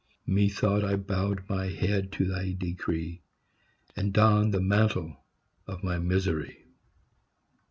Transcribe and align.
Methought 0.25 0.83
I 0.83 0.95
bowed 0.95 1.47
my 1.47 1.67
head 1.67 2.11
to 2.13 2.25
thy 2.25 2.53
decree, 2.53 3.21
And 3.95 4.11
donned 4.11 4.51
the 4.51 4.59
mantle 4.59 5.23
of 5.67 5.83
my 5.83 5.99
misery. 5.99 6.65